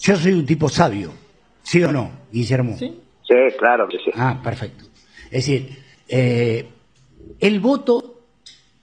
[0.00, 1.12] yo soy un tipo sabio,
[1.62, 2.76] ¿sí o no, Guillermo?
[2.76, 2.92] Sí,
[3.58, 4.10] claro que sí.
[4.14, 4.84] Ah, perfecto.
[5.26, 5.70] Es decir,
[6.08, 6.66] eh,
[7.40, 8.20] el voto,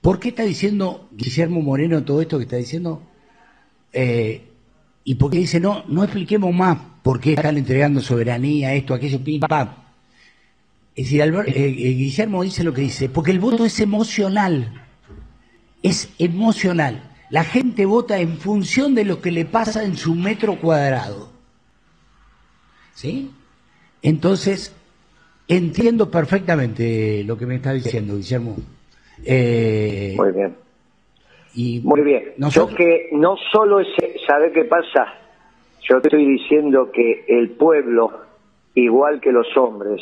[0.00, 3.02] ¿por qué está diciendo Guillermo Moreno todo esto que está diciendo?
[3.92, 4.42] Eh,
[5.04, 9.40] y porque dice, no, no expliquemos más por qué están entregando soberanía, esto, aquello, pim,
[9.40, 9.68] pam.
[10.94, 14.72] Es decir, Albert- eh, eh, Guillermo dice lo que dice, porque el voto es emocional,
[15.82, 17.10] es emocional.
[17.30, 21.30] La gente vota en función de lo que le pasa en su metro cuadrado.
[22.94, 23.30] ¿Sí?
[24.02, 24.74] Entonces,
[25.48, 28.56] entiendo perfectamente lo que me está diciendo, Guillermo.
[29.24, 30.54] Eh, Muy bien.
[31.54, 32.32] y Muy bien.
[32.36, 33.88] nosotros- Yo que no solo es,
[34.26, 35.14] ¿sabe qué pasa?
[35.88, 38.24] Yo te estoy diciendo que el pueblo,
[38.74, 40.00] igual que los hombres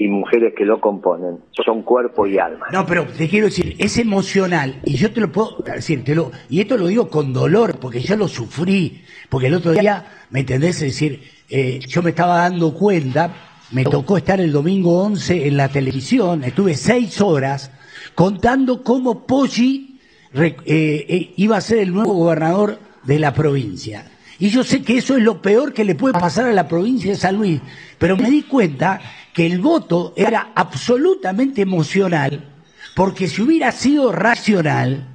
[0.00, 2.68] y mujeres que lo componen, son cuerpo y alma.
[2.72, 6.32] No, pero te quiero decir, es emocional, y yo te lo puedo decir, te lo,
[6.48, 10.40] y esto lo digo con dolor, porque yo lo sufrí, porque el otro día, ¿me
[10.40, 10.80] entendés?
[10.80, 13.34] Decir, eh, yo me estaba dando cuenta,
[13.72, 17.70] me tocó estar el domingo 11 en la televisión, estuve seis horas
[18.14, 20.00] contando cómo Poggi
[20.32, 24.10] eh, eh, iba a ser el nuevo gobernador de la provincia.
[24.40, 27.10] Y yo sé que eso es lo peor que le puede pasar a la provincia
[27.10, 27.60] de San Luis,
[27.98, 28.98] pero me di cuenta
[29.34, 32.48] que el voto era absolutamente emocional,
[32.96, 35.06] porque si hubiera sido racional,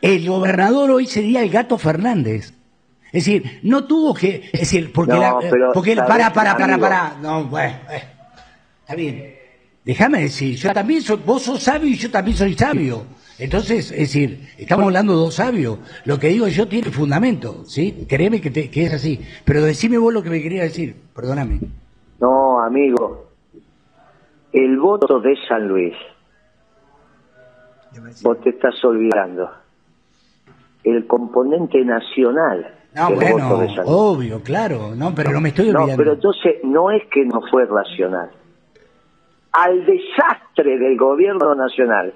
[0.00, 2.54] el gobernador hoy sería el gato Fernández.
[3.06, 6.56] Es decir, no tuvo que, es decir, porque No, la, pero, porque ¿sabes, para, para,
[6.56, 8.02] para, para, no, bueno, eh,
[8.80, 9.34] está bien.
[9.84, 13.06] Déjame decir, yo también soy, vos sos sabio y yo también soy sabio.
[13.38, 15.78] Entonces, es decir, estamos hablando de dos sabios.
[16.06, 18.06] Lo que digo yo tiene fundamento, ¿sí?
[18.08, 19.20] Créeme que, te- que es así.
[19.44, 21.60] Pero decime vos lo que me quería decir, perdóname.
[22.18, 23.26] No, amigo.
[24.52, 25.92] El voto de San Luis,
[28.22, 29.50] vos te estás olvidando.
[30.82, 33.86] El componente nacional No, del bueno, voto de San Luis.
[33.88, 36.02] obvio, claro, no, pero no me estoy No, olvidando.
[36.02, 38.30] pero entonces no es que no fue racional.
[39.52, 42.14] Al desastre del gobierno nacional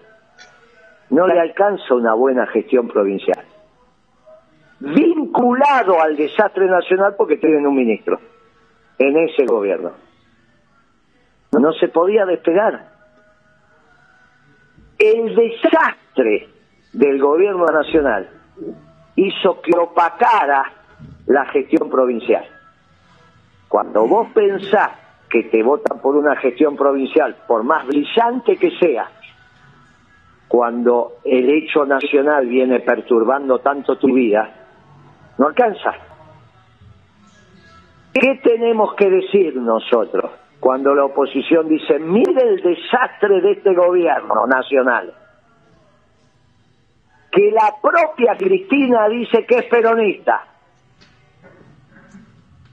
[1.10, 3.44] no le alcanza una buena gestión provincial.
[4.80, 8.18] Vinculado al desastre nacional porque tienen un ministro
[8.98, 9.92] en ese gobierno.
[11.52, 12.88] No se podía despegar.
[14.98, 16.48] El desastre
[16.92, 18.28] del gobierno nacional
[19.16, 20.72] hizo que opacara
[21.26, 22.44] la gestión provincial.
[23.68, 24.90] Cuando vos pensás
[25.28, 29.10] que te votan por una gestión provincial, por más brillante que sea,
[30.50, 34.52] cuando el hecho nacional viene perturbando tanto tu vida,
[35.38, 35.94] no alcanza.
[38.12, 44.44] ¿Qué tenemos que decir nosotros cuando la oposición dice, mire el desastre de este gobierno
[44.48, 45.14] nacional?
[47.30, 50.46] Que la propia Cristina dice que es peronista.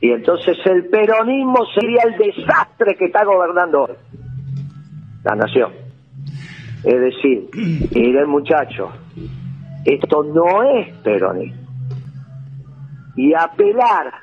[0.01, 3.95] Y entonces el peronismo sería el desastre que está gobernando hoy
[5.23, 5.86] la nación.
[6.83, 7.49] Es decir,
[7.95, 8.89] miren muchachos,
[9.85, 11.67] esto no es peronismo.
[13.15, 14.13] Y apelar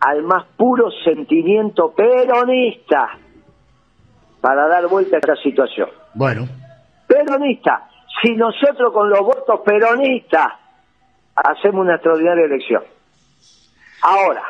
[0.00, 3.18] al más puro sentimiento peronista
[4.40, 5.88] para dar vuelta a esta situación.
[6.14, 6.46] Bueno,
[7.06, 7.88] Peronista,
[8.22, 10.52] si nosotros con los votos peronistas
[11.34, 12.82] hacemos una extraordinaria elección.
[14.02, 14.42] Ahora,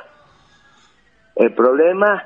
[1.34, 2.24] el problema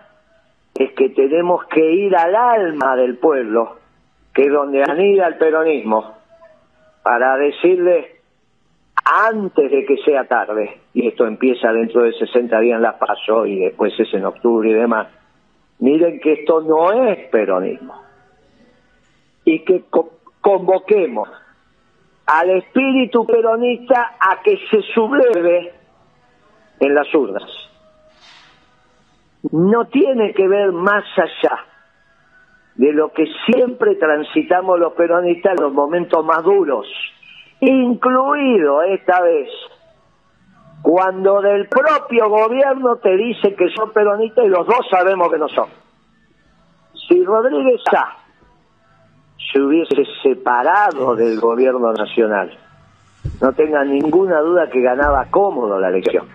[0.75, 3.79] es que tenemos que ir al alma del pueblo,
[4.40, 6.14] que es donde anida el peronismo,
[7.03, 8.20] para decirle
[9.05, 13.44] antes de que sea tarde, y esto empieza dentro de 60 días en la PASO
[13.44, 15.09] y después es en octubre y demás,
[15.81, 18.00] miren que esto no es peronismo.
[19.44, 21.29] Y que co- convoquemos
[22.25, 25.71] al espíritu peronista a que se subleve
[26.79, 27.50] en las urnas.
[29.52, 31.67] No tiene que ver más allá
[32.81, 36.87] de lo que siempre transitamos los peronistas en los momentos más duros,
[37.60, 39.50] incluido esta vez,
[40.81, 45.48] cuando del propio gobierno te dicen que son peronistas y los dos sabemos que no
[45.48, 45.68] son.
[47.06, 48.16] Si Rodríguez Sá
[49.52, 52.50] se hubiese separado del gobierno nacional,
[53.42, 56.26] no tengan ninguna duda que ganaba cómodo la elección,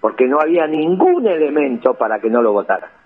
[0.00, 3.03] porque no había ningún elemento para que no lo votara.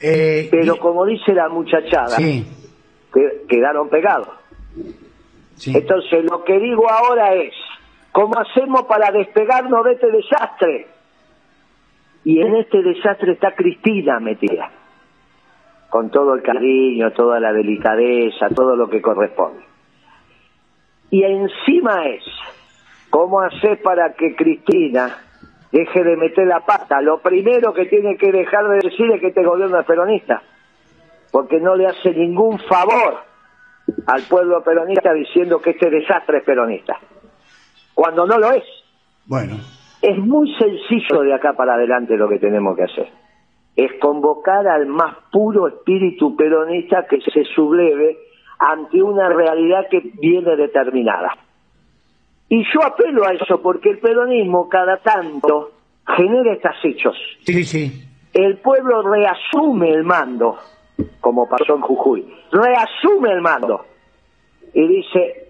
[0.00, 2.46] Eh, Pero y- como dice la muchachada, sí,
[3.12, 4.28] que quedaron pegados.
[5.56, 5.72] sí.
[5.76, 7.52] Entonces lo que digo ahora es,
[8.12, 10.86] ¿Cómo hacemos para despegarnos de este desastre?
[12.22, 14.70] Y en este desastre está Cristina metida,
[15.90, 19.64] con todo el cariño, toda la delicadeza, todo lo que corresponde.
[21.10, 22.22] Y encima es,
[23.10, 25.18] ¿cómo hacer para que Cristina
[25.74, 27.00] deje de meter la pata?
[27.00, 30.40] Lo primero que tiene que dejar de decir es que este gobierno es peronista,
[31.32, 33.16] porque no le hace ningún favor
[34.06, 36.96] al pueblo peronista diciendo que este desastre es peronista,
[37.92, 38.64] cuando no lo es.
[39.26, 39.56] Bueno,
[40.00, 43.08] Es muy sencillo de acá para adelante lo que tenemos que hacer.
[43.74, 48.18] Es convocar al más puro espíritu peronista que se subleve
[48.58, 51.36] ante una realidad que viene determinada.
[52.54, 55.72] Y yo apelo a eso porque el peronismo cada tanto
[56.06, 57.16] genera estos hechos.
[57.44, 58.04] sí, sí.
[58.32, 60.58] El pueblo reasume el mando,
[61.20, 62.32] como pasó en Jujuy.
[62.52, 63.84] Reasume el mando
[64.72, 65.48] y dice,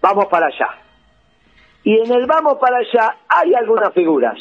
[0.00, 0.78] vamos para allá.
[1.82, 4.38] Y en el vamos para allá hay algunas figuras.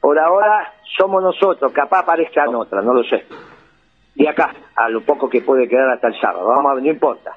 [0.00, 3.24] Por ahora somos nosotros, capaz aparezcan otras, no lo sé.
[4.16, 6.90] De acá, a lo poco que puede quedar hasta el sábado, vamos a ver, no
[6.90, 7.36] importa.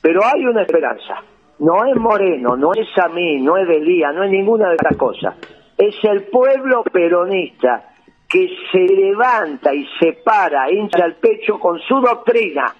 [0.00, 1.22] Pero hay una esperanza.
[1.58, 4.96] No es Moreno, no es a mí, no es Delía, no es ninguna de estas
[4.96, 5.36] cosas.
[5.78, 7.92] Es el pueblo peronista
[8.28, 12.74] que se levanta y se para, hincha el pecho con su doctrina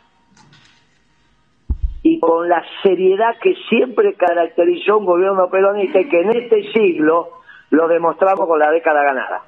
[2.02, 7.42] y con la seriedad que siempre caracterizó un gobierno peronista y que en este siglo
[7.70, 9.42] lo demostramos con la década ganada.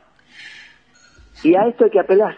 [1.43, 2.37] Y a esto hay que apelar.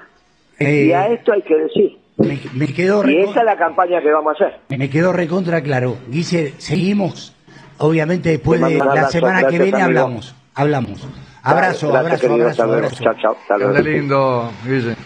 [0.59, 1.99] Eh, y a esto hay que decir.
[2.19, 4.61] Me, me quedó Y esa es la campaña que vamos a hacer.
[4.79, 5.99] me quedó recontra claro.
[6.09, 7.35] Guille, seguimos.
[7.79, 10.01] Obviamente después de la abrazo, semana que viene amigo.
[10.01, 10.35] hablamos.
[10.55, 11.07] Hablamos.
[11.43, 13.05] Abrazo, Gracias, abrazo, querido, abrazo, abrazo.
[13.05, 13.79] Chao, chao, hasta luego.
[13.81, 14.97] Lindo, Guille.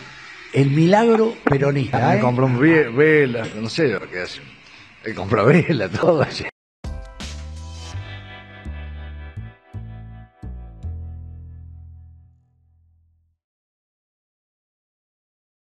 [0.53, 1.99] El milagro peronista.
[2.11, 2.21] Me ¿eh?
[2.21, 4.41] compró un ve- vela, no sé lo que hace.
[5.05, 6.50] Él compró vela, todo allá.